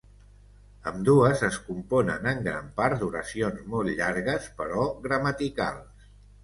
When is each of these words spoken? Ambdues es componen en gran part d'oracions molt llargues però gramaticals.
Ambdues 0.91 1.43
es 1.49 1.59
componen 1.67 2.31
en 2.33 2.41
gran 2.49 2.73
part 2.81 2.99
d'oracions 3.03 3.63
molt 3.75 3.95
llargues 4.01 4.53
però 4.63 4.89
gramaticals. 5.07 6.13